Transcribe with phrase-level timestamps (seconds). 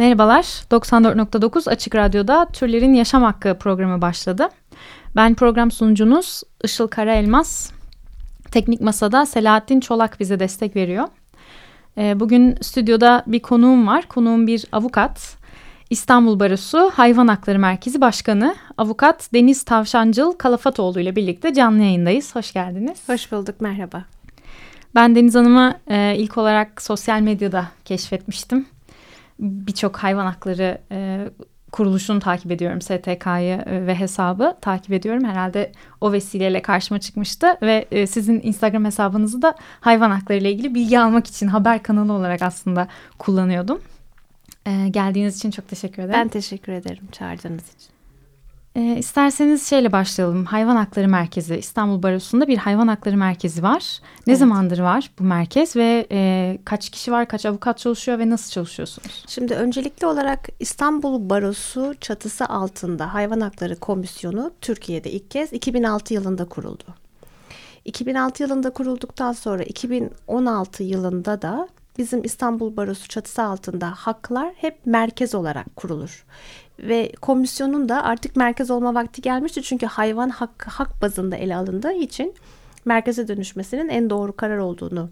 [0.00, 4.48] Merhabalar, 94.9 Açık Radyo'da Türlerin Yaşam Hakkı programı başladı.
[5.16, 7.72] Ben program sunucunuz Işıl Karaelmaz.
[8.50, 11.08] Teknik Masa'da Selahattin Çolak bize destek veriyor.
[11.98, 14.08] Ee, Bugün stüdyoda bir konuğum var.
[14.08, 15.36] Konuğum bir avukat.
[15.90, 22.34] İstanbul Barosu Hayvan Hakları Merkezi Başkanı Avukat Deniz Tavşancıl Kalafatoğlu ile birlikte canlı yayındayız.
[22.34, 23.08] Hoş geldiniz.
[23.08, 24.04] Hoş bulduk, merhaba.
[24.94, 28.66] Ben Deniz Hanım'ı e, ilk olarak sosyal medyada keşfetmiştim.
[29.40, 31.28] Birçok hayvan hakları e,
[31.72, 32.80] kuruluşunu takip ediyorum.
[32.80, 35.24] STK'yı e, ve hesabı takip ediyorum.
[35.24, 37.46] Herhalde o vesileyle karşıma çıkmıştı.
[37.62, 42.12] Ve e, sizin Instagram hesabınızı da hayvan hakları ile ilgili bilgi almak için haber kanalı
[42.12, 43.80] olarak aslında kullanıyordum.
[44.66, 46.20] E, geldiğiniz için çok teşekkür ederim.
[46.20, 47.99] Ben teşekkür ederim çağırdığınız için.
[48.74, 50.44] E, isterseniz şeyle başlayalım.
[50.44, 53.98] Hayvan Hakları Merkezi İstanbul Barosu'nda bir hayvan hakları merkezi var.
[54.26, 54.38] Ne Evet.
[54.38, 59.24] zamandır var bu merkez ve e, kaç kişi var, kaç avukat çalışıyor ve nasıl çalışıyorsunuz?
[59.28, 66.44] Şimdi öncelikli olarak İstanbul Barosu çatısı altında Hayvan Hakları Komisyonu Türkiye'de ilk kez 2006 yılında
[66.44, 66.84] kuruldu.
[67.84, 71.68] 2006 yılında kurulduktan sonra 2016 yılında da
[72.00, 76.24] bizim İstanbul Barosu çatısı altında haklar hep merkez olarak kurulur.
[76.78, 81.92] Ve komisyonun da artık merkez olma vakti gelmişti çünkü hayvan hakkı hak bazında ele alındığı
[81.92, 82.34] için
[82.84, 85.10] merkeze dönüşmesinin en doğru karar olduğunu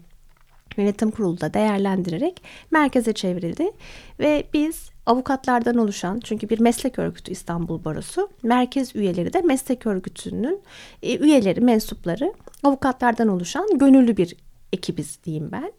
[0.77, 3.71] yönetim kurulu da değerlendirerek merkeze çevrildi
[4.19, 10.61] ve biz avukatlardan oluşan çünkü bir meslek örgütü İstanbul Barosu merkez üyeleri de meslek örgütünün
[11.03, 12.33] e, üyeleri mensupları
[12.63, 14.35] avukatlardan oluşan gönüllü bir
[14.73, 15.71] ekibiz diyeyim ben.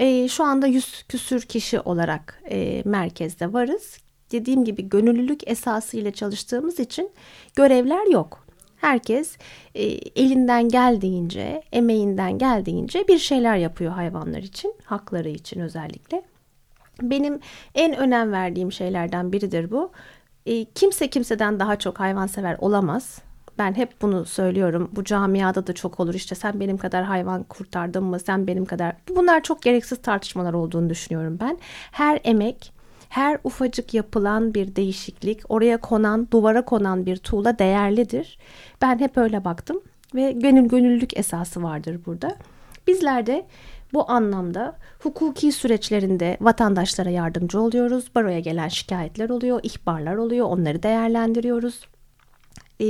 [0.00, 3.98] E, şu anda 100 küsür kişi olarak e, merkezde varız.
[4.32, 7.10] Dediğim gibi gönüllülük esası ile çalıştığımız için
[7.56, 8.46] görevler yok.
[8.76, 9.36] Herkes
[9.74, 9.82] e,
[10.22, 16.22] elinden geldiğince, emeğinden geldiğince bir şeyler yapıyor hayvanlar için, hakları için özellikle.
[17.02, 17.40] Benim
[17.74, 19.92] en önem verdiğim şeylerden biridir bu.
[20.46, 23.18] E, kimse kimseden daha çok hayvansever olamaz.
[23.58, 24.90] Ben hep bunu söylüyorum.
[24.92, 26.14] Bu camiada da çok olur.
[26.14, 28.20] İşte sen benim kadar hayvan kurtardın mı?
[28.20, 28.96] Sen benim kadar.
[29.16, 31.58] Bunlar çok gereksiz tartışmalar olduğunu düşünüyorum ben.
[31.92, 32.72] Her emek,
[33.08, 38.38] her ufacık yapılan bir değişiklik, oraya konan, duvara konan bir tuğla değerlidir.
[38.82, 39.80] Ben hep öyle baktım
[40.14, 42.36] ve gönül gönüllülük esası vardır burada.
[42.86, 43.46] Bizler de
[43.92, 48.14] bu anlamda hukuki süreçlerinde vatandaşlara yardımcı oluyoruz.
[48.14, 51.80] Baroya gelen şikayetler oluyor, ihbarlar oluyor, onları değerlendiriyoruz.
[52.80, 52.84] Ee,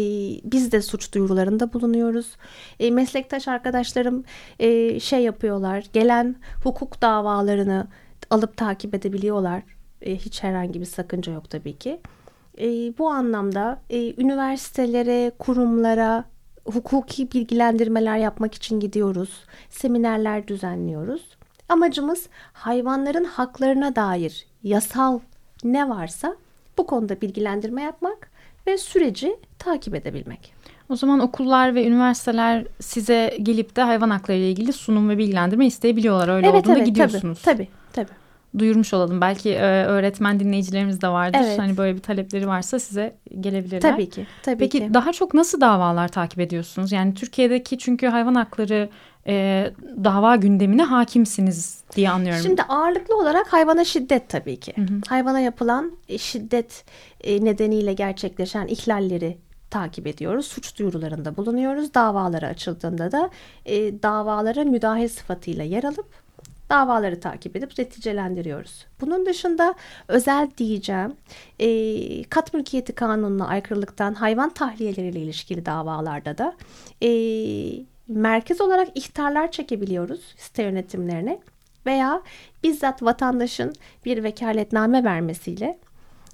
[0.45, 2.37] biz de suç duyurularında bulunuyoruz.
[2.81, 4.25] Ee, meslektaş arkadaşlarım
[4.59, 7.89] e, şey yapıyorlar, gelen hukuk davalarını
[8.31, 9.63] alıp takip edebiliyorlar.
[10.03, 12.01] Ee, hiç herhangi bir sakınca yok tabii ki.
[12.59, 16.25] Ee, bu anlamda e, üniversitelere, kurumlara
[16.65, 19.45] hukuki bilgilendirmeler yapmak için gidiyoruz.
[19.71, 21.37] Seminerler düzenliyoruz.
[21.69, 25.21] Amacımız hayvanların haklarına dair yasal
[25.65, 26.37] ne varsa
[26.79, 28.30] bu konuda bilgilendirme yapmak
[28.67, 30.55] ve süreci takip edebilmek.
[30.89, 35.67] O zaman okullar ve üniversiteler size gelip de hayvan hakları ile ilgili sunum ve bilgilendirme
[35.67, 36.29] isteyebiliyorlar.
[36.29, 37.43] Öyle olduğunda gidiyorsunuz.
[37.43, 38.21] Tabii, tabii, tabii.
[38.59, 39.21] Duyurmuş olalım.
[39.21, 41.39] Belki e, öğretmen dinleyicilerimiz de vardır.
[41.43, 41.59] Evet.
[41.59, 43.81] Hani böyle bir talepleri varsa size gelebilirler.
[43.81, 44.27] Tabii ki.
[44.43, 44.95] Tabii Peki ki.
[44.95, 46.93] daha çok nasıl davalar takip ediyorsunuz?
[46.93, 48.89] Yani Türkiye'deki çünkü hayvan hakları
[49.27, 49.67] e,
[50.05, 52.43] dava gündemine hakimsiniz diye anlıyorum.
[52.43, 54.75] Şimdi ağırlıklı olarak hayvana şiddet tabii ki.
[55.09, 56.85] Hayvana yapılan e, şiddet
[57.21, 59.39] e, nedeniyle gerçekleşen ihlalleri
[59.71, 60.47] takip ediyoruz.
[60.47, 61.95] Suç duyurularında bulunuyoruz.
[61.95, 63.31] Davaları açıldığında da
[63.67, 66.07] e, davalara müdahil sıfatıyla yer alıp
[66.71, 68.87] davaları takip edip neticelendiriyoruz.
[69.01, 69.75] Bunun dışında
[70.09, 71.13] özel diyeceğim
[71.59, 76.57] e, kat mülkiyeti kanununa aykırılıktan hayvan tahliyeleriyle ilişkili davalarda da
[77.03, 77.11] e,
[78.11, 81.39] merkez olarak ihtarlar çekebiliyoruz site yönetimlerine
[81.87, 82.23] veya
[82.63, 83.73] bizzat vatandaşın
[84.05, 85.79] bir vekaletname vermesiyle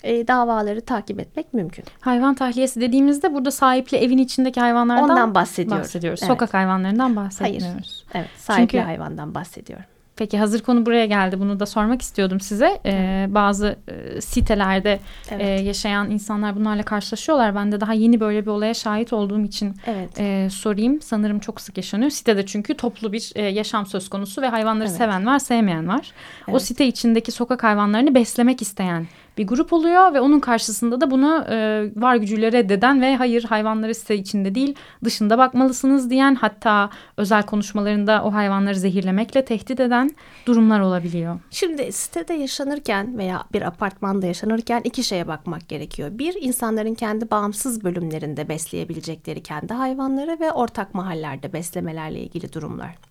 [0.02, 1.84] e, davaları takip etmek mümkün.
[2.00, 5.84] Hayvan tahliyesi dediğimizde burada sahipli evin içindeki hayvanlardan Ondan bahsediyoruz.
[5.84, 6.20] bahsediyoruz.
[6.22, 6.28] Evet.
[6.32, 7.26] Sokak hayvanlarından Hayır.
[7.26, 8.04] bahsetmiyoruz.
[8.14, 9.84] Evet, sahipli Çünkü- hayvandan bahsediyorum.
[10.16, 11.40] Peki hazır konu buraya geldi.
[11.40, 12.80] Bunu da sormak istiyordum size.
[12.86, 15.42] Ee, bazı e, sitelerde Evet.
[15.42, 17.54] e, yaşayan insanlar bunlarla karşılaşıyorlar.
[17.54, 20.20] Ben de daha yeni böyle bir olaya şahit olduğum için Evet.
[20.20, 21.00] e, sorayım.
[21.00, 22.10] Sanırım çok sık yaşanıyor.
[22.10, 24.96] Sitede çünkü toplu bir e, yaşam söz konusu ve hayvanları Evet.
[24.96, 26.12] seven var, sevmeyen var.
[26.48, 26.62] O Evet.
[26.62, 29.06] site içindeki sokak hayvanlarını beslemek isteyen
[29.38, 31.56] bir grup oluyor ve onun karşısında da bunu e,
[31.96, 34.74] var gücüyle reddeden ve hayır hayvanları site içinde değil
[35.04, 40.10] dışında bakmalısınız diyen hatta özel konuşmalarında o hayvanları zehirlemekle tehdit eden
[40.46, 41.40] durumlar olabiliyor.
[41.50, 46.10] Şimdi sitede yaşanırken veya bir apartmanda yaşanırken iki şeye bakmak gerekiyor.
[46.12, 53.05] Bir, insanların kendi bağımsız bölümlerinde besleyebilecekleri kendi hayvanları ve ortak mahallelerde beslemelerle ilgili durumlar.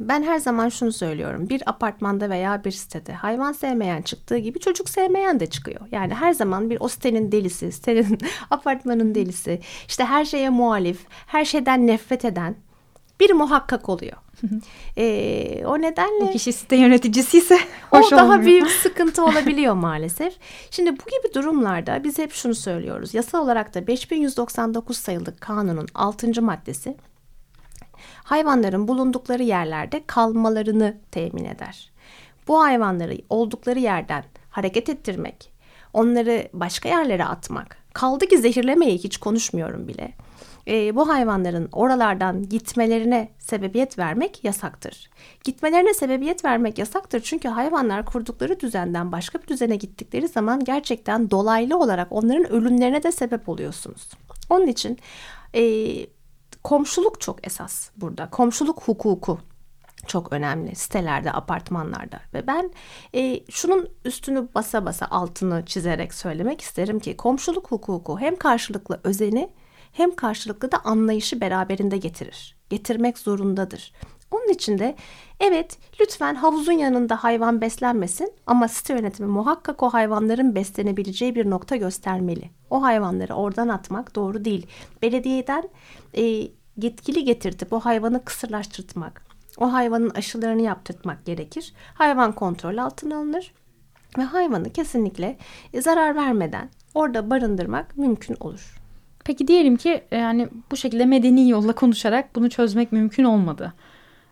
[0.00, 1.48] Ben her zaman şunu söylüyorum.
[1.48, 5.80] Bir apartmanda veya bir sitede hayvan sevmeyen çıktığı gibi çocuk sevmeyen de çıkıyor.
[5.92, 8.18] Yani her zaman bir o sitenin delisi, sitenin
[8.50, 12.56] apartmanın delisi, işte her şeye muhalif, her şeyden nefret eden
[13.20, 14.16] bir muhakkak oluyor.
[14.98, 17.58] Ee, o nedenle O kişi site yöneticisi ise
[17.92, 18.42] o hoş daha olmuyor.
[18.42, 20.34] büyük sıkıntı olabiliyor maalesef.
[20.70, 23.14] Şimdi bu gibi durumlarda biz hep şunu söylüyoruz.
[23.14, 26.42] Yasa olarak da 5199 sayılı kanunun 6.
[26.42, 26.96] maddesi
[28.26, 31.90] hayvanların bulundukları yerlerde kalmalarını temin eder.
[32.48, 35.52] Bu hayvanları oldukları yerden hareket ettirmek,
[35.92, 40.12] onları başka yerlere atmak, kaldı ki zehirlemeyi hiç konuşmuyorum bile.
[40.68, 45.10] Ee, bu hayvanların oralardan gitmelerine sebebiyet vermek yasaktır.
[45.44, 51.78] Gitmelerine sebebiyet vermek yasaktır çünkü hayvanlar kurdukları düzenden başka bir düzene gittikleri zaman gerçekten dolaylı
[51.78, 54.10] olarak onların ölümlerine de sebep oluyorsunuz.
[54.50, 54.98] Onun için
[55.54, 55.62] e,
[56.66, 58.30] komşuluk çok esas burada.
[58.30, 59.38] Komşuluk hukuku
[60.06, 62.70] çok önemli sitelerde, apartmanlarda ve ben
[63.14, 69.50] e, şunun üstünü basa basa altını çizerek söylemek isterim ki komşuluk hukuku hem karşılıklı özeni
[69.92, 72.56] hem karşılıklı da anlayışı beraberinde getirir.
[72.70, 73.92] Getirmek zorundadır.
[74.30, 74.96] Onun için de
[75.40, 81.76] evet lütfen havuzun yanında hayvan beslenmesin ama site yönetimi muhakkak o hayvanların beslenebileceği bir nokta
[81.76, 82.50] göstermeli.
[82.70, 84.66] O hayvanları oradan atmak doğru değil.
[85.02, 85.68] Belediyeden
[86.16, 89.22] e, yetkili getirtip o hayvanı kısırlaştırtmak,
[89.58, 91.72] o hayvanın aşılarını yaptırtmak gerekir.
[91.94, 93.52] Hayvan kontrol altına alınır
[94.18, 95.36] ve hayvanı kesinlikle
[95.72, 98.76] e, zarar vermeden orada barındırmak mümkün olur.
[99.24, 103.72] Peki diyelim ki e, yani bu şekilde medeni yolla konuşarak bunu çözmek mümkün olmadı.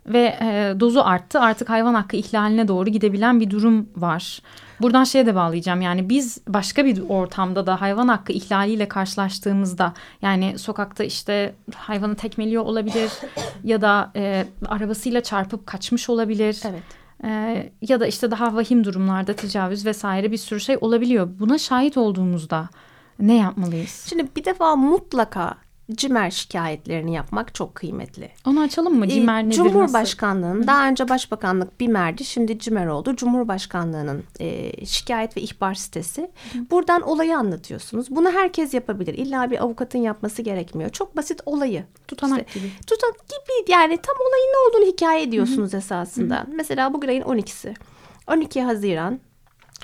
[0.07, 4.43] Ve e, dozu arttı artık hayvan hakkı ihlaline doğru gidebilen bir durum var.
[4.81, 10.59] Buradan şeye de bağlayacağım yani biz başka bir ortamda da hayvan hakkı ihlaliyle karşılaştığımızda yani
[10.59, 13.11] sokakta işte hayvanı tekmeliyor olabilir
[13.65, 16.61] ya da e, arabasıyla çarpıp kaçmış olabilir.
[16.65, 16.83] Evet.
[17.25, 21.29] E, ya da işte daha vahim durumlarda tecavüz vesaire bir sürü şey olabiliyor.
[21.39, 22.69] Buna şahit olduğumuzda
[23.19, 24.07] ne yapmalıyız?
[24.09, 25.55] Şimdi bir defa mutlaka
[25.93, 28.31] cimer şikayetlerini yapmak çok kıymetli.
[28.47, 29.09] Onu açalım mı?
[29.09, 29.57] Cimer nedir?
[29.57, 33.17] Cumhurbaşkanlığının daha önce başbakanlık BİMER'di şimdi CİMER oldu.
[33.17, 36.31] Cumhurbaşkanlığının e, şikayet ve ihbar sitesi.
[36.71, 38.11] Buradan olayı anlatıyorsunuz.
[38.11, 39.15] Bunu herkes yapabilir.
[39.15, 40.91] İlla bir avukatın yapması gerekmiyor.
[40.91, 41.85] Çok basit olayı.
[42.09, 42.71] Tutanak İşte, gibi.
[42.87, 46.47] Tutanak gibi yani tam olayın ne olduğunu hikaye ediyorsunuz esasında.
[46.53, 47.75] Mesela bugün ayın 12'si.
[48.29, 49.21] 12 Haziran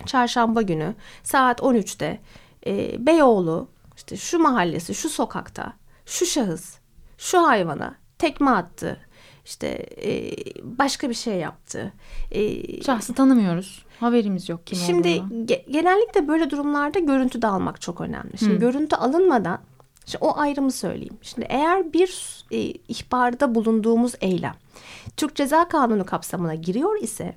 [0.06, 2.20] çarşamba günü saat 13'te
[2.66, 5.79] e, Beyoğlu işte şu mahallesi şu sokakta
[6.10, 6.78] şu şahıs
[7.18, 8.96] şu hayvana tekme attı.
[9.44, 9.66] İşte
[10.04, 11.92] e, başka bir şey yaptı.
[12.30, 13.84] E, Şahsı tanımıyoruz.
[14.00, 18.38] Haberimiz yok kim Şimdi ge- genellikle böyle durumlarda görüntü de almak çok önemli.
[18.38, 18.58] Şimdi Hı.
[18.58, 19.58] görüntü alınmadan
[20.06, 21.18] şimdi o ayrımı söyleyeyim.
[21.22, 22.58] Şimdi eğer bir e,
[22.88, 24.54] ihbarda bulunduğumuz eylem
[25.16, 27.34] Türk Ceza Kanunu kapsamına giriyor ise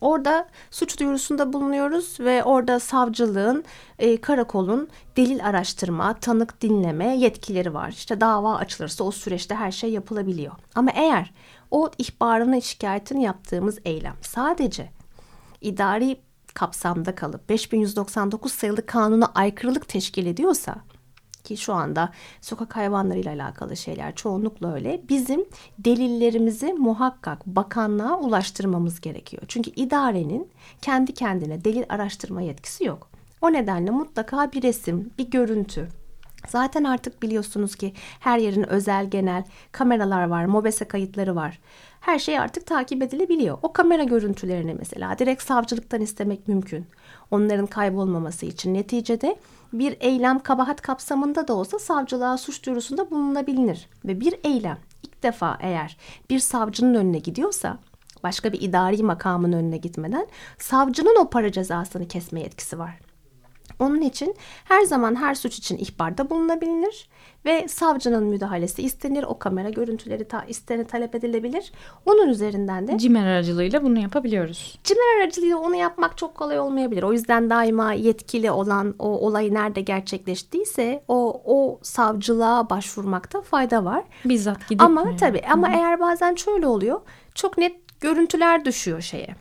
[0.00, 3.64] Orada suç duyurusunda bulunuyoruz ve orada savcılığın,
[3.98, 7.88] e, karakolun delil araştırma, tanık dinleme yetkileri var.
[7.88, 10.52] İşte dava açılırsa o süreçte her şey yapılabiliyor.
[10.74, 11.32] Ama eğer
[11.70, 14.90] o ihbarını, şikayetini yaptığımız eylem sadece
[15.60, 16.16] idari
[16.54, 20.76] kapsamda kalıp 5199 sayılı kanuna aykırılık teşkil ediyorsa
[21.44, 25.02] ki şu anda sokak hayvanlarıyla alakalı şeyler çoğunlukla öyle.
[25.08, 25.44] Bizim
[25.78, 29.42] delillerimizi muhakkak bakanlığa ulaştırmamız gerekiyor.
[29.48, 30.50] Çünkü idarenin
[30.82, 33.10] kendi kendine delil araştırma yetkisi yok.
[33.40, 35.88] O nedenle mutlaka bir resim, bir görüntü,
[36.48, 41.58] Zaten artık biliyorsunuz ki her yerin özel genel kameralar var, mobese kayıtları var.
[42.00, 43.58] Her şey artık takip edilebiliyor.
[43.62, 46.86] O kamera görüntülerini mesela direkt savcılıktan istemek mümkün.
[47.30, 49.36] Onların kaybolmaması için neticede
[49.72, 53.88] bir eylem kabahat kapsamında da olsa savcılığa suç duyurusunda bulunabilir.
[54.04, 55.96] Ve bir eylem ilk defa eğer
[56.30, 57.78] bir savcının önüne gidiyorsa
[58.22, 60.26] başka bir idari makamın önüne gitmeden
[60.58, 63.11] savcının o para cezasını kesme yetkisi var.
[63.82, 64.34] Onun için
[64.64, 67.08] her zaman her suç için ihbarda bulunabilir
[67.44, 69.22] ve savcının müdahalesi istenir.
[69.24, 71.72] O kamera görüntüleri ta, isteni talep edilebilir.
[72.06, 74.78] Onun üzerinden de Cimer aracılığıyla bunu yapabiliyoruz.
[74.84, 77.02] cimer aracılığıyla onu yapmak çok kolay olmayabilir.
[77.02, 84.04] O yüzden daima yetkili olan o olay nerede gerçekleştiyse o o savcılığa başvurmakta fayda var.
[84.24, 85.16] Bizzat gidip Ama mi?
[85.16, 87.00] tabii ama eğer bazen şöyle oluyor.
[87.34, 89.36] Çok net görüntüler düşüyor şeye.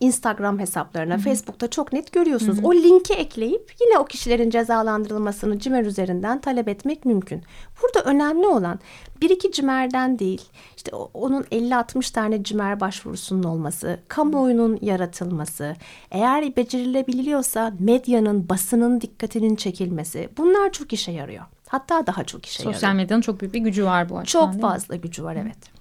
[0.00, 2.58] Instagram hesaplarına, Facebook'ta çok net görüyorsunuz.
[2.62, 7.42] O linki ekleyip yine o kişilerin cezalandırılmasını CİMER üzerinden talep etmek mümkün.
[7.82, 8.78] Burada önemli olan
[9.20, 10.42] bir iki CİMER'den değil,
[10.76, 15.76] işte onun 50-60 tane CİMER başvurusunun olması, kamuoyunun yaratılması,
[16.10, 21.44] eğer becerilebiliyorsa medyanın, basının dikkatinin çekilmesi bunlar çok işe yarıyor.
[21.68, 22.74] Hatta daha çok işe yarıyor.
[22.74, 24.52] Sosyal medyanın çok büyük bir gücü var bu açıdan.
[24.52, 25.73] Çok fazla gücü var evet.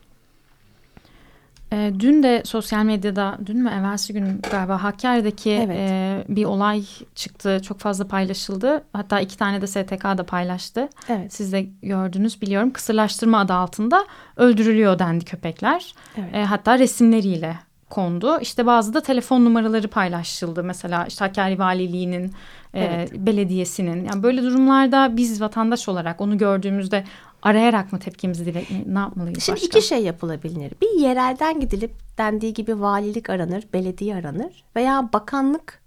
[1.74, 5.78] Ee, dün de sosyal medyada, dün mü evvelsi gün galiba Hakkari'deki Evet.
[5.80, 6.84] e, bir olay
[7.16, 7.60] çıktı.
[7.64, 8.84] Çok fazla paylaşıldı.
[8.94, 10.90] Hatta iki tane de STK da paylaştı.
[11.10, 11.34] Evet.
[11.34, 12.72] Siz de gördünüz biliyorum.
[12.74, 14.06] Kısırlaştırma adı altında
[14.38, 15.94] öldürülüyor dendi köpekler.
[16.18, 16.36] Evet.
[16.36, 17.56] E, hatta resimleriyle
[17.90, 18.40] kondu.
[18.42, 20.64] İşte bazı da telefon numaraları paylaşıldı.
[20.64, 22.32] Mesela işte Hakkari Valiliği'nin,
[22.74, 23.12] e, Evet.
[23.14, 24.06] belediyesinin.
[24.06, 27.04] Yani böyle durumlarda biz vatandaş olarak onu gördüğümüzde
[27.44, 29.68] arayarak mı tepkimizi dile ne yapmalıyız Şimdi başka?
[29.68, 30.74] iki şey yapılabilir.
[30.82, 35.84] Bir yerelden gidilip dendiği gibi valilik aranır, belediye aranır veya bakanlık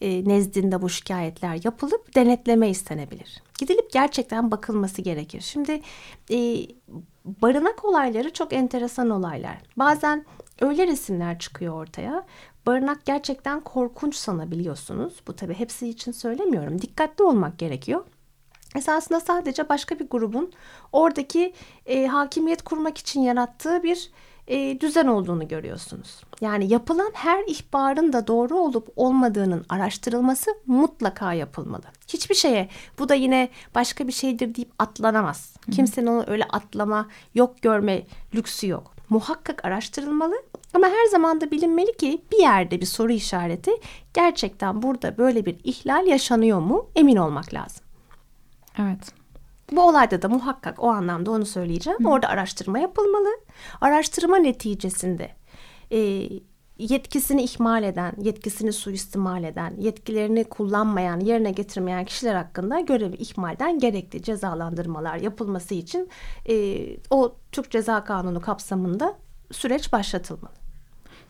[0.00, 3.42] e, nezdinde bu şikayetler yapılıp denetleme istenebilir.
[3.58, 5.40] Gidilip gerçekten bakılması gerekir.
[5.40, 5.80] Şimdi
[6.30, 6.36] e,
[7.24, 9.58] barınak olayları çok enteresan olaylar.
[9.76, 10.24] Bazen
[10.60, 12.24] öyle resimler çıkıyor ortaya.
[12.66, 15.14] Barınak gerçekten korkunç sanabiliyorsunuz.
[15.26, 16.82] Bu tabii hepsi için söylemiyorum.
[16.82, 18.04] Dikkatli olmak gerekiyor.
[18.76, 20.52] Esasında sadece başka bir grubun
[20.92, 21.52] oradaki
[21.86, 24.10] e, hakimiyet kurmak için yarattığı bir
[24.48, 26.20] e, düzen olduğunu görüyorsunuz.
[26.40, 31.82] Yani yapılan her ihbarın da doğru olup olmadığının araştırılması mutlaka yapılmalı.
[32.08, 35.54] Hiçbir şeye bu da yine başka bir şeydir deyip atlanamaz.
[35.72, 38.02] Kimsenin onu öyle atlama, yok görme
[38.34, 38.94] lüksü yok.
[39.08, 40.34] Muhakkak araştırılmalı
[40.74, 43.70] ama her zaman da bilinmeli ki bir yerde bir soru işareti
[44.14, 47.87] gerçekten burada böyle bir ihlal yaşanıyor mu emin olmak lazım.
[48.78, 49.12] Evet.
[49.72, 52.06] Bu olayda da muhakkak o anlamda onu söyleyeceğim.
[52.06, 53.28] Orada araştırma yapılmalı.
[53.80, 55.30] Araştırma neticesinde
[55.92, 56.28] e,
[56.78, 64.22] yetkisini ihmal eden, yetkisini suistimal eden, yetkilerini kullanmayan, yerine getirmeyen kişiler hakkında görevi ihmalden gerekli
[64.22, 66.08] cezalandırmalar yapılması için
[66.48, 66.76] e,
[67.10, 69.14] o Türk Ceza Kanunu kapsamında
[69.52, 70.52] süreç başlatılmalı.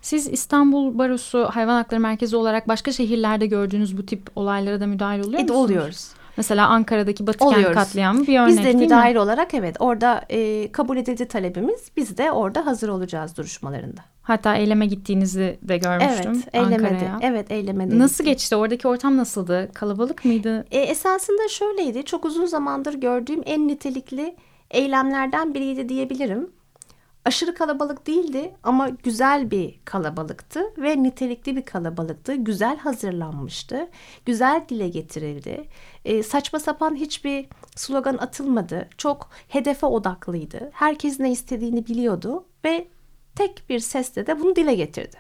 [0.02, 5.21] Siz İstanbul Barosu Hayvan Hakları Merkezi olarak başka şehirlerde gördüğünüz bu tip olaylara da müdahil
[5.21, 5.61] oluyor E, musunuz?
[5.61, 6.11] oluyoruz.
[6.38, 7.75] Mesela Ankara'daki Batıkent Oluyoruz.
[7.75, 8.80] katliamı bir örnek Biz de mi?
[8.80, 11.90] müdahil olarak evet orada e, kabul edildi talebimiz.
[11.97, 14.00] Biz de orada hazır olacağız duruşmalarında.
[14.23, 16.66] Hatta eyleme gittiğinizi de görmüştüm Evet.
[16.66, 17.18] Ankara'ya.
[17.23, 17.99] Evet, eylemedi.
[17.99, 18.57] Nasıl geçti?
[18.57, 19.71] Oradaki ortam nasıldı?
[19.75, 20.64] Kalabalık mıydı?
[20.71, 22.04] E, esasında şöyleydi.
[22.04, 24.37] Çok uzun zamandır gördüğüm en nitelikli
[24.71, 26.50] eylemlerden biriydi diyebilirim.
[27.28, 32.35] Aşırı kalabalık değildi ama güzel bir kalabalıktı ve nitelikli bir kalabalıktı.
[32.35, 33.88] Güzel hazırlanmıştı.
[34.26, 35.64] Güzel dile getirildi.
[36.04, 38.88] E, saçma sapan hiçbir slogan atılmadı.
[38.99, 40.70] Çok hedefe odaklıydı.
[40.73, 42.88] Herkes ne istediğini biliyordu ve
[43.35, 45.16] tek bir sesle de bunu dile getirdi.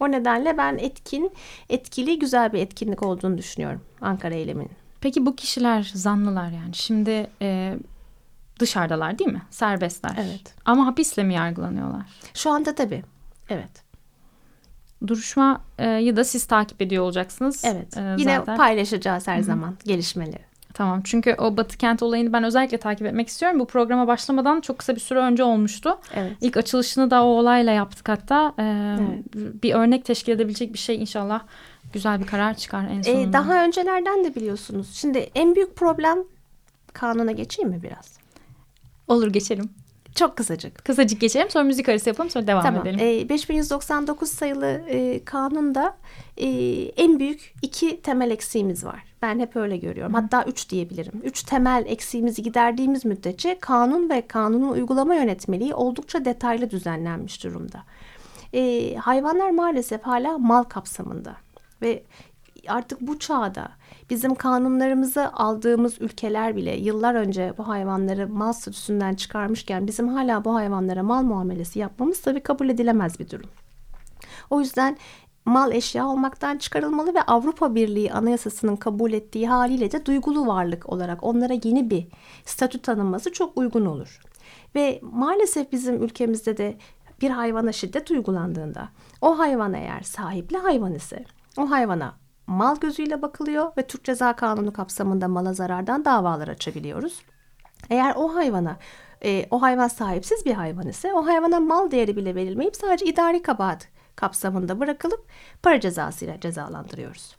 [0.00, 1.32] O nedenle ben etkin,
[1.68, 4.70] etkili, güzel bir etkinlik olduğunu düşünüyorum Ankara eyleminin.
[5.00, 6.74] Peki bu kişiler zanlılar yani.
[6.74, 7.76] Şimdi e,
[8.58, 9.42] dışarıdalar değil mi?
[9.50, 10.14] Serbestler.
[10.18, 10.54] Evet.
[10.64, 12.02] Ama hapisle mi yargılanıyorlar?
[12.34, 13.02] Şu anda tabii.
[13.48, 13.82] Evet.
[15.06, 17.64] Duruşmayı da siz takip ediyor olacaksınız.
[17.64, 17.96] Evet.
[17.96, 18.56] E, Yine zaten.
[18.56, 20.42] paylaşacağız her zaman gelişmeleri.
[20.74, 23.58] Tamam çünkü o Batı kent olayını ben özellikle takip etmek istiyorum.
[23.60, 25.98] Bu programa başlamadan çok kısa bir süre önce olmuştu.
[26.14, 26.32] Evet.
[26.40, 28.54] İlk açılışını da o olayla yaptık hatta.
[28.58, 28.62] E,
[29.00, 29.24] Evet.
[29.62, 31.40] Bir örnek teşkil edebilecek bir şey inşallah
[31.92, 33.28] güzel bir karar çıkar en sonunda.
[33.28, 34.94] Ee, daha öncelerden de biliyorsunuz.
[34.94, 36.18] Şimdi en büyük problem
[36.92, 38.21] kanuna geçeyim mi biraz?
[39.12, 39.70] Olur geçelim.
[40.14, 40.84] Çok kısacık.
[40.84, 42.86] Kısacık geçelim sonra müzik arası yapalım sonra devam Tamam.
[42.86, 42.98] edelim.
[43.02, 45.96] Ee, 5199 sayılı e, kanunda
[46.36, 46.48] e,
[46.96, 49.02] en büyük iki temel eksiğimiz var.
[49.22, 50.14] Ben hep öyle görüyorum.
[50.14, 51.12] Hatta üç diyebilirim.
[51.24, 57.82] Üç temel eksiğimizi giderdiğimiz müddetçe kanun ve kanunun uygulama yönetmeliği oldukça detaylı düzenlenmiş durumda.
[58.54, 61.36] Ee, hayvanlar maalesef hala mal kapsamında
[61.82, 62.02] ve
[62.68, 63.68] artık bu çağda
[64.10, 70.54] bizim kanunlarımızı aldığımız ülkeler bile yıllar önce bu hayvanları mal statüsünden çıkarmışken bizim hala bu
[70.54, 73.50] hayvanlara mal muamelesi yapmamız tabii kabul edilemez bir durum.
[74.50, 74.96] O yüzden
[75.44, 81.24] mal eşya olmaktan çıkarılmalı ve Avrupa Birliği Anayasası'nın kabul ettiği haliyle de duygulu varlık olarak
[81.24, 82.06] onlara yeni bir
[82.44, 84.20] statü tanınması çok uygun olur.
[84.74, 86.78] Ve maalesef bizim ülkemizde de
[87.22, 88.88] bir hayvana şiddet uygulandığında
[89.20, 91.24] o hayvan eğer sahipli hayvan ise
[91.58, 97.22] o hayvana mal gözüyle bakılıyor ve Türk Ceza Kanunu kapsamında mala zarardan davalar açabiliyoruz.
[97.90, 98.76] Eğer o hayvana
[99.24, 103.42] e, o hayvan sahipsiz bir hayvan ise o hayvana mal değeri bile verilmeyip sadece idari
[103.42, 105.26] kabahat kapsamında bırakılıp
[105.62, 107.36] para cezasıyla cezalandırıyoruz.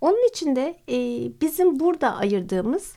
[0.00, 0.96] Onun için de e,
[1.40, 2.96] bizim burada ayırdığımız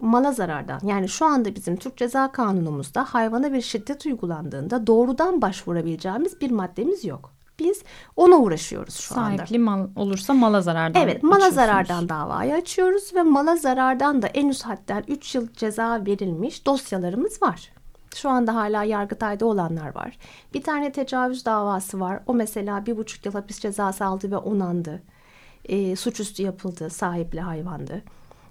[0.00, 6.40] mala zarardan yani şu anda bizim Türk Ceza Kanunumuzda hayvana bir şiddet uygulandığında doğrudan başvurabileceğimiz
[6.40, 7.35] bir maddemiz yok.
[7.58, 7.82] Biz
[8.16, 9.36] ona uğraşıyoruz şu anda.
[9.36, 14.48] Sahipli mal olursa mala zarardan Evet mala zarardan davayı açıyoruz ve mala zarardan da en
[14.48, 17.72] üst hadden 3 yıl ceza verilmiş dosyalarımız var.
[18.14, 20.18] Şu anda hala Yargıtay'da olanlar var.
[20.54, 22.20] Bir tane tecavüz davası var.
[22.26, 25.02] O mesela bir buçuk yıl hapis cezası aldı ve onandı.
[25.64, 28.02] E, suçüstü yapıldı, sahipli hayvandı.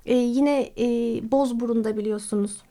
[0.05, 0.87] E, yine e,
[1.31, 2.61] Bozburun'da biliyorsunuz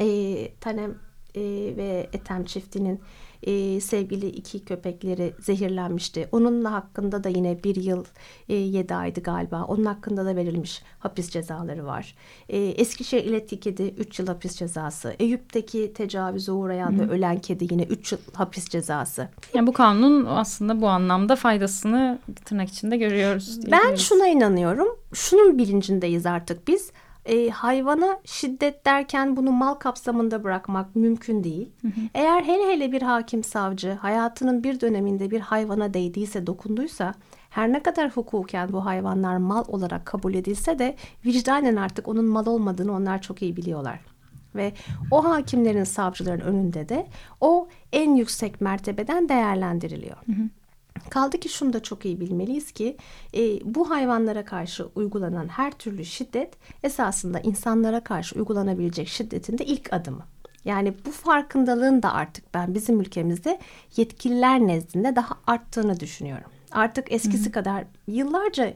[0.00, 0.98] e, Tanem
[1.34, 1.40] e,
[1.76, 3.00] ve Etem çiftinin
[3.46, 6.28] e, sevgili iki köpekleri zehirlenmişti.
[6.32, 8.04] Onun hakkında da yine bir yıl
[8.48, 9.64] e, yedi aydı galiba.
[9.64, 12.14] Onun hakkında da verilmiş hapis cezaları var.
[12.48, 15.14] E, Eskişehir İletki Kedi 3 yıl hapis cezası.
[15.18, 19.28] Eyüp'teki tecavüze uğrayan ve ölen kedi yine 3 yıl hapis cezası.
[19.54, 23.58] Yani bu kanun aslında bu anlamda faydasını tırnak içinde görüyoruz.
[23.70, 24.88] Ben şuna inanıyorum.
[25.12, 26.92] Şunun bilincindeyiz artık biz.
[27.26, 31.70] E, hayvana şiddet derken bunu mal kapsamında bırakmak mümkün değil.
[32.14, 37.14] Eğer hele hele bir hakim savcı hayatının bir döneminde bir hayvana değdiyse, dokunduysa
[37.50, 42.46] her ne kadar hukuken bu hayvanlar mal olarak kabul edilse de vicdanen artık onun mal
[42.46, 44.00] olmadığını onlar çok iyi biliyorlar.
[44.54, 44.72] Ve
[45.10, 47.06] o hakimlerin, savcıların önünde de
[47.40, 50.16] o en yüksek mertebeden değerlendiriliyor.
[51.10, 52.96] Kaldı ki şunu da çok iyi bilmeliyiz ki
[53.34, 59.92] e, bu hayvanlara karşı uygulanan her türlü şiddet esasında insanlara karşı uygulanabilecek şiddetin de ilk
[59.92, 60.24] adımı.
[60.64, 63.58] Yani bu farkındalığın da artık ben bizim ülkemizde
[63.96, 66.50] yetkililer nezdinde daha arttığını düşünüyorum.
[66.72, 68.74] Artık eskisi kadar yıllarca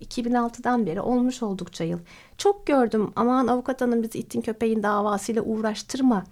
[0.00, 1.98] 2006'dan beri olmuş oldukça yıl.
[2.38, 6.24] Çok gördüm aman avukat hanım bizi itin köpeğin davasıyla uğraştırma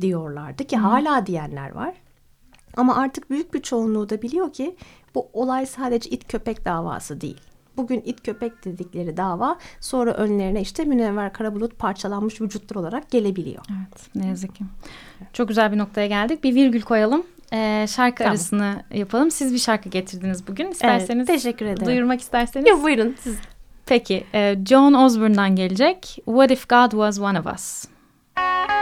[0.00, 1.94] diyorlardı ki hala diyenler var.
[2.78, 4.76] Ama artık büyük bir çoğunluğu da biliyor ki
[5.14, 7.40] bu olay sadece it köpek davası değil.
[7.76, 13.64] Bugün it köpek dedikleri dava sonra önlerine işte münevver kara bulut parçalanmış vücutlar olarak gelebiliyor.
[13.70, 14.64] Evet ne yazık ki.
[15.32, 16.44] Çok güzel bir noktaya geldik.
[16.44, 17.22] Bir virgül koyalım.
[17.52, 18.30] Ee, şarkı Tamam.
[18.30, 19.30] arasını yapalım.
[19.30, 20.70] Siz bir şarkı getirdiniz bugün.
[20.70, 21.86] İsterseniz teşekkür ederim.
[21.86, 22.68] duyurmak isterseniz.
[22.68, 23.36] Ya buyurun siz.
[23.86, 24.24] Peki.
[24.34, 26.02] e, John Osborne'dan gelecek.
[26.24, 27.84] What if God was one of us?
[27.84, 28.77] If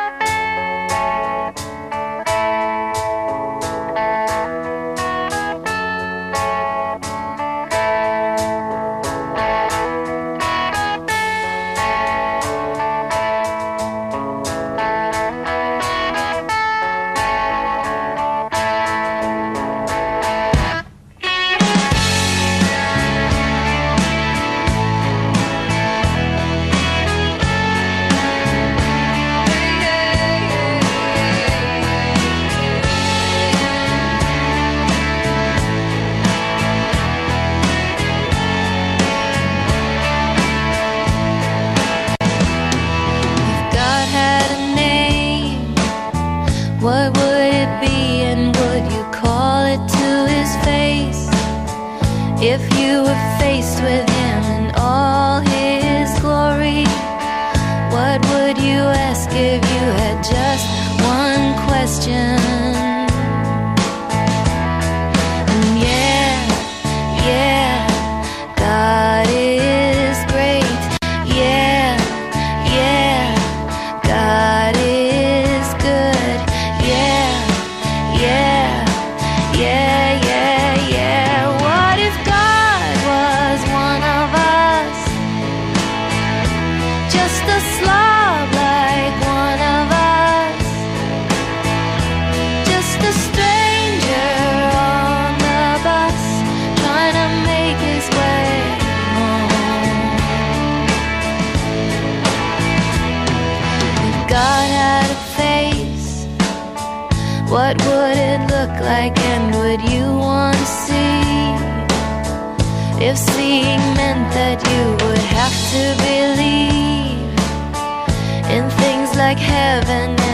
[119.88, 120.25] And.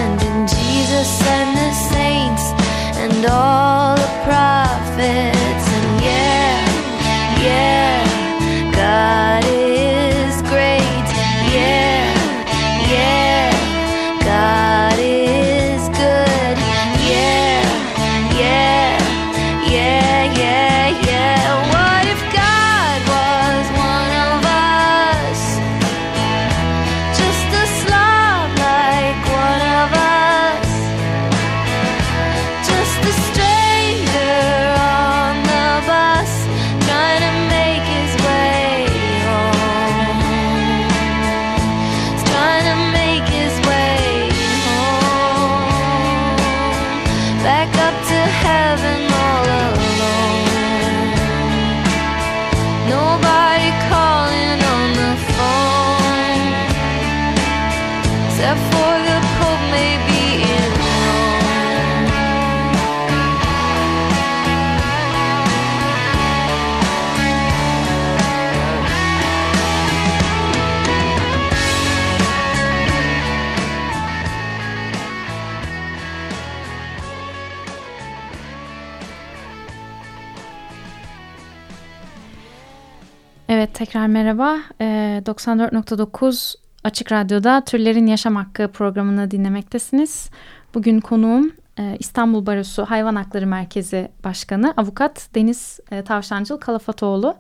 [83.85, 84.59] Tekrar merhaba.
[84.81, 90.31] Ee, 94.9 Açık Radyo'da Türlerin Yaşam Hakkı programını dinlemektesiniz.
[90.75, 97.37] Bugün konuğum e, İstanbul Barosu Hayvan Hakları Merkezi Başkanı Avukat Deniz e, Tavşancıl Kalafatoğlu.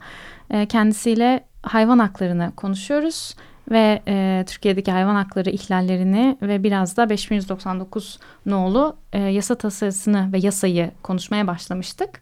[0.50, 3.34] E, kendisiyle hayvan haklarını konuşuyoruz
[3.70, 10.38] ve e, Türkiye'deki hayvan hakları ihlallerini ve biraz da 5199 nolu e, yasa tasarısını ve
[10.38, 12.20] yasayı konuşmaya başlamıştık.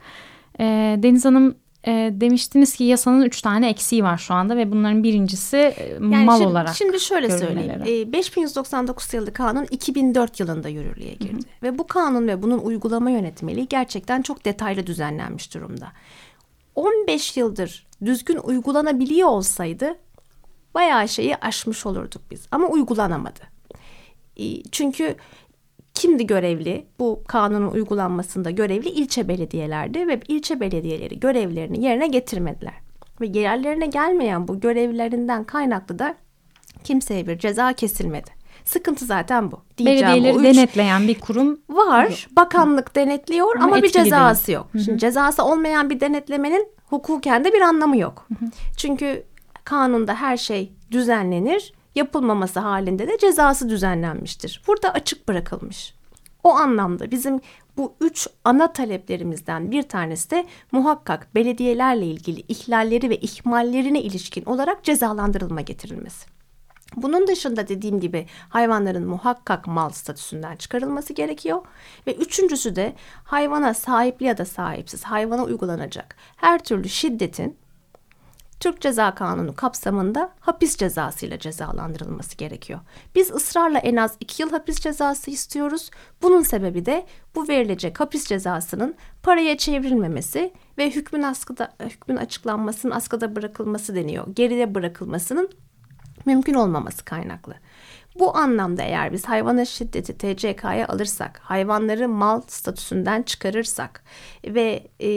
[1.02, 1.54] Deniz Hanım
[1.86, 6.24] e, demiştiniz ki yasanın üç tane eksiği var şu anda ve bunların birincisi e, Yani
[6.24, 6.76] mal şimdi, olarak.
[6.76, 7.68] Şimdi şöyle söyleyeyim.
[7.68, 8.00] görünmeleri.
[8.00, 11.46] E, 5199 sayılı kanun 2004 yılında yürürlüğe girdi.
[11.62, 15.92] Ve bu kanun ve bunun uygulama yönetmeliği gerçekten çok detaylı düzenlenmiş durumda.
[16.74, 19.96] 15 yıldır düzgün uygulanabiliyor olsaydı
[20.74, 22.46] bayağı şeyi aşmış olurduk biz.
[22.50, 23.40] Ama uygulanamadı.
[24.36, 25.16] E, çünkü
[25.94, 26.86] kimdi görevli?
[26.98, 32.74] Bu kanunun uygulanmasında görevli ilçe belediyelerdi ve ilçe belediyeleri görevlerini yerine getirmediler.
[33.20, 36.14] Ve yerlerine gelmeyen bu görevlerinden kaynaklı da
[36.84, 38.30] kimseye bir ceza kesilmedi.
[38.64, 39.60] Sıkıntı zaten bu.
[39.78, 42.28] Diyeceğim Belediyeleri o üç- denetleyen bir kurum Var.
[42.36, 44.66] Bakanlık denetliyor Ama ama, bir cezası yok.
[44.84, 48.28] Şimdi cezası olmayan bir denetlemenin hukuken de bir anlamı yok.
[48.76, 49.22] Çünkü
[49.64, 51.72] kanunda her şey düzenlenir.
[51.94, 54.62] Yapılmaması halinde de cezası düzenlenmiştir.
[54.66, 55.94] Burada açık bırakılmış.
[56.44, 57.40] O anlamda bizim
[57.76, 64.84] bu üç ana taleplerimizden bir tanesi de muhakkak belediyelerle ilgili ihlalleri ve ihmallerine ilişkin olarak
[64.84, 66.26] cezalandırılma getirilmesi.
[66.96, 71.62] Bunun dışında dediğim gibi hayvanların muhakkak mal statüsünden çıkarılması gerekiyor.
[72.06, 77.56] Ve üçüncüsü de hayvana sahipli ya da sahipsiz hayvana uygulanacak her türlü şiddetin
[78.60, 82.80] Türk Ceza Kanunu kapsamında hapis cezasıyla cezalandırılması gerekiyor.
[83.14, 85.90] Biz ısrarla en az 2 yıl hapis cezası istiyoruz.
[86.22, 93.36] Bunun sebebi de bu verilecek hapis cezasının paraya çevrilmemesi ve hükmün askıda hükmün açıklanmasının askıda
[93.36, 94.26] bırakılması deniyor.
[94.34, 95.50] Geride bırakılmasının
[96.26, 97.54] mümkün olmaması kaynaklı.
[98.18, 104.04] Bu anlamda eğer biz hayvana şiddeti TCK'ya alırsak, hayvanları mal statüsünden çıkarırsak
[104.44, 105.08] ve e,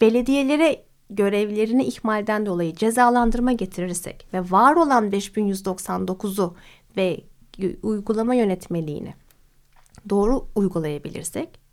[0.00, 6.54] belediyelere görevlerini ihmalden dolayı cezalandırma getirirsek ve var olan 5199'u
[6.96, 7.20] ve
[7.82, 9.14] uygulama yönetmeliğini
[10.08, 11.66] doğru uygulayabilirsek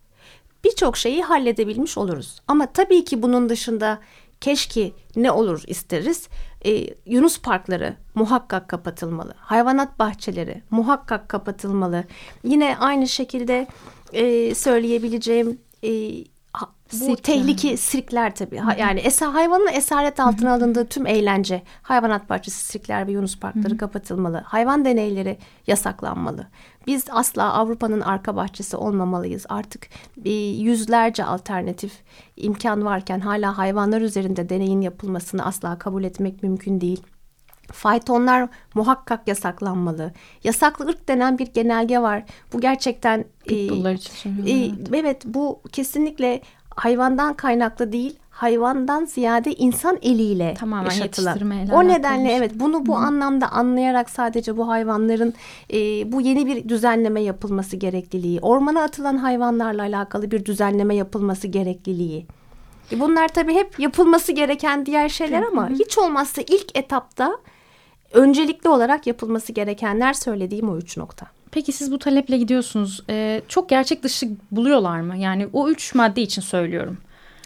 [0.63, 2.41] birçok şeyi halledebilmiş oluruz.
[2.47, 3.99] Ama tabii ki bunun dışında
[4.41, 6.27] keşke ne olur isteriz.
[6.65, 9.33] Ee, Yunus parkları muhakkak kapatılmalı.
[9.37, 12.03] Hayvanat bahçeleri muhakkak kapatılmalı.
[12.43, 13.67] Yine aynı şekilde
[14.13, 15.89] e, söyleyebileceğim e,
[17.01, 18.57] bu tehlike sirkler tabii.
[18.57, 23.77] Ha- yani esa hayvanın esaret altına alındığı tüm eğlence, hayvanat bahçesi, sirkler ve Yunus parkları
[23.77, 24.43] kapatılmalı.
[24.45, 26.47] Hayvan deneyleri yasaklanmalı.
[26.87, 29.45] Biz asla Avrupa'nın arka bahçesi olmamalıyız.
[29.49, 29.87] Artık
[30.25, 31.93] e, yüzlerce alternatif
[32.37, 37.01] imkan varken hala hayvanlar üzerinde deneyin yapılmasını asla kabul etmek mümkün değil.
[37.71, 40.13] Faytonlar muhakkak yasaklanmalı.
[40.43, 42.23] Yasaklı ırk denen bir genelge var.
[42.53, 43.53] Bu gerçekten e,
[43.93, 46.41] için e, evet bu kesinlikle
[46.75, 51.37] hayvandan kaynaklı değil hayvandan ziyade insan eliyle Tamamen yaşatılan.
[51.71, 52.37] O nedenle şey.
[52.37, 55.33] evet bunu bu anlamda anlayarak sadece bu hayvanların
[55.73, 55.77] e,
[56.11, 62.25] bu yeni bir düzenleme yapılması gerekliliği, ormana atılan hayvanlarla alakalı bir düzenleme yapılması gerekliliği.
[62.91, 67.37] E, Bunlar tabii hep yapılması gereken diğer şeyler ama hiç olmazsa ilk etapta
[68.13, 71.27] öncelikli olarak yapılması gerekenler söylediğim o üç nokta.
[71.53, 73.03] Peki siz bu taleple gidiyorsunuz.
[73.09, 75.17] Ee, çok gerçek dışı buluyorlar mı?
[75.17, 76.97] Yani o üç madde için söylüyorum.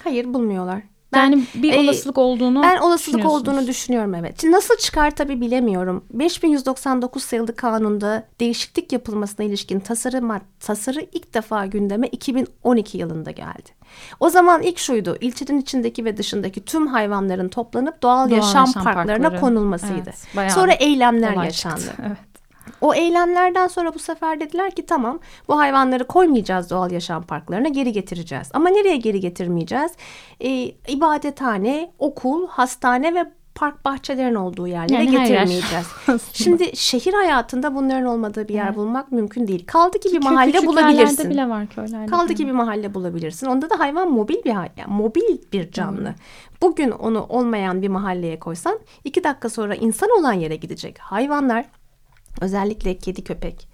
[0.04, 0.82] Hayır bulmuyorlar.
[1.16, 4.42] yani bir e, olasılık olduğunu Ben olasılık olduğunu düşünüyorum evet.
[4.42, 6.04] Şimdi nasıl çıkar tabii bilemiyorum.
[6.14, 13.78] 5199 sayılı kanunda değişiklik yapılmasına ilişkin tasarı, tasarı ilk defa gündeme 2012 yılında geldi.
[14.20, 15.18] O zaman ilk şuydu.
[15.22, 19.40] ilçenin içindeki ve dışındaki tüm hayvanların toplanıp doğal, Doğal yaşam, yaşam parklarına parkları.
[19.42, 20.12] konulmasıydı.
[20.38, 21.80] Evet, Sonra eylemler yaşandı.
[21.82, 22.04] çıktı.
[22.08, 22.18] Evet.
[22.82, 27.92] O eylemlerden sonra bu sefer dediler ki tamam bu hayvanları koymayacağız doğal yaşam parklarına geri
[27.92, 28.50] getireceğiz.
[28.54, 29.92] Ama nereye geri getirmeyeceğiz?
[30.40, 35.88] Ee, ibadethane, okul, hastane ve park bahçelerin olduğu yerlere Yani getirmeyeceğiz.
[36.34, 39.66] Şimdi şehir hayatında bunların olmadığı bir yer bulmak mümkün değil.
[39.66, 41.30] Kaldı ki bir mahalle küçük bulabilirsin.
[41.30, 42.06] bile var köylerde.
[42.06, 43.48] Kaldı ki bir mahalle bulabilirsin.
[43.48, 46.16] Onda da hayvan mobil bir yani mobil bir canlı.
[46.62, 51.00] Bugün onu olmayan bir mahalleye koysan iki dakika sonra insan olan yere gidecek.
[51.00, 51.66] Hayvanlar
[52.42, 53.68] özellikle kedi köpek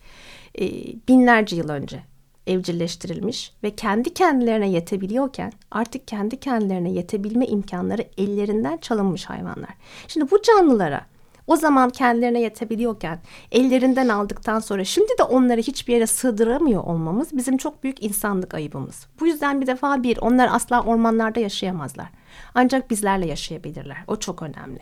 [0.60, 0.66] e,
[1.08, 2.04] binlerce yıl önce
[2.48, 9.74] evcilleştirilmiş ve kendi kendilerine yetebiliyorken artık kendi kendilerine yetebilme imkanları ellerinden çalınmış hayvanlar.
[10.08, 11.06] Şimdi bu canlılara
[11.48, 13.20] o zaman kendilerine yetebiliyorken
[13.52, 19.08] ellerinden aldıktan sonra şimdi de onları hiçbir yere sığdıramıyor olmamız bizim çok büyük insanlık ayıbımız.
[19.20, 22.08] Bu yüzden bir defa bir onlar asla ormanlarda yaşayamazlar.
[22.56, 23.98] Ancak bizlerle yaşayabilirler.
[24.08, 24.80] O çok önemli.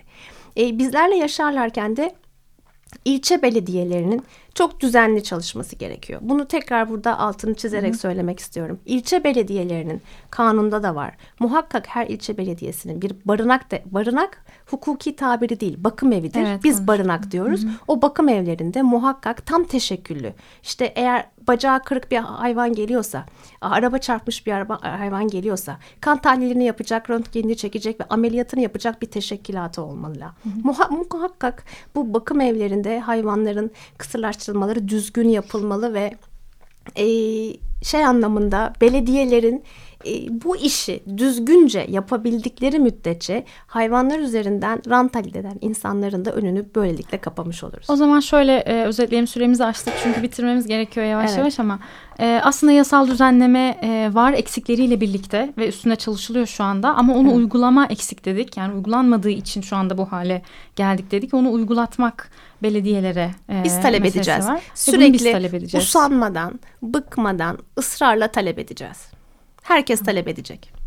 [0.58, 2.15] E, bizlerle yaşarlarken de
[3.06, 4.21] ilçe belediyelerinin
[4.56, 6.20] çok düzenli çalışması gerekiyor.
[6.24, 7.98] Bunu tekrar burada altını çizerek Hı.
[7.98, 8.80] söylemek istiyorum.
[8.86, 11.14] İlçe belediyelerinin kanunda da var.
[11.40, 16.42] Muhakkak her ilçe belediyesinin bir barınak de barınak hukuki tabiri değil, bakım evidir.
[16.42, 17.64] Evet, Biz barınak diyoruz.
[17.64, 17.70] Hı.
[17.88, 20.34] O bakım evlerinde muhakkak tam teşekküllü.
[20.64, 23.26] İşte eğer bacağı kırık bir hayvan geliyorsa,
[23.62, 29.08] araba çarpmış bir araba, hayvan geliyorsa, kan tahlilini yapacak, röntgenini çekecek ve ameliyatını yapacak bir
[29.08, 30.26] teşekkülatı olmalı.
[30.64, 31.64] Muha muhakkak
[31.96, 33.72] bu bakım evlerinde hayvanların
[34.41, 36.12] kısırlaştırılmaları düzgün yapılmalı ve
[36.95, 37.06] e,
[37.84, 39.63] şey anlamında belediyelerin
[40.06, 47.18] e, bu işi düzgünce yapabildikleri müddetçe hayvanlar üzerinden rant elde eden insanların da önünü böylelikle
[47.18, 47.90] kapamış oluruz.
[47.90, 51.38] O zaman şöyle e, özetleyelim süremizi açtık çünkü bitirmemiz gerekiyor yavaş evet.
[51.38, 51.80] yavaş ama
[52.20, 57.28] e, aslında yasal düzenleme e, var eksikleriyle birlikte ve üstünde çalışılıyor şu anda ama onu
[57.28, 57.38] evet.
[57.38, 60.42] uygulama eksik dedik yani uygulanmadığı için şu anda bu hale
[60.76, 62.32] geldik dedik onu uygulatmak
[62.64, 64.48] belediyelere e, biz talep edeceğiz.
[64.48, 64.62] Var.
[64.76, 65.88] Sürekli biz talep edeceğiz.
[65.88, 69.21] usanmadan, bıkmadan, ısrarla talep edeceğiz.
[69.63, 70.82] Herkes talep edecek.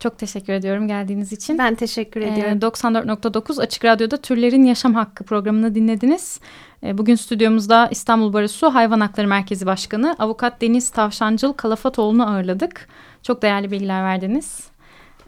[0.00, 1.58] Çok teşekkür ediyorum geldiğiniz için.
[1.58, 2.58] Ben teşekkür ediyorum.
[2.58, 6.40] Ee, 94.9 Açık Radyo'da Türlerin Yaşam Hakkı programını dinlediniz.
[6.82, 12.88] Ee, bugün stüdyomuzda İstanbul Barosu Hayvan Hakları Merkezi Başkanı Avukat Deniz Tavşancıl Kalafatoğlu'nu ağırladık.
[13.22, 14.68] Çok değerli bilgiler verdiniz.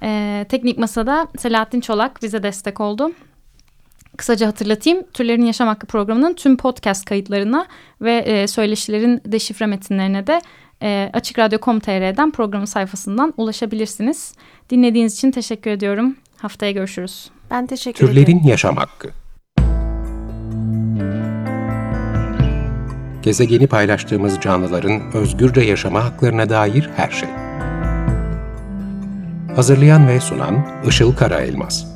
[0.03, 3.13] Ee, teknik Masa'da Selahattin Çolak bize destek oldu.
[4.17, 7.67] Kısaca hatırlatayım, Türlerin Yaşam Hakkı programının tüm podcast kayıtlarına
[8.01, 10.41] ve e, söyleşilerin deşifre metinlerine de
[10.83, 14.35] e, açıkradyo.com.tr'den programın sayfasından ulaşabilirsiniz.
[14.71, 16.17] Dinlediğiniz için teşekkür ediyorum.
[16.37, 17.31] Haftaya görüşürüz.
[17.51, 18.39] Ben teşekkür Türlerin ederim.
[18.39, 19.11] Türlerin Yaşam Hakkı
[23.23, 27.29] Gezegeni paylaştığımız canlıların özgürce yaşama haklarına dair her şey.
[29.57, 31.92] Hazırlayan ve sunan Işıl Karaelmaz